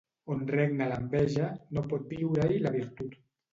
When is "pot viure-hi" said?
1.93-2.61